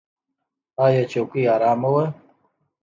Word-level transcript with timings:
ایا 0.83 1.03
څوکۍ 1.11 1.43
ارامه 1.55 1.89
وه؟ 1.93 2.05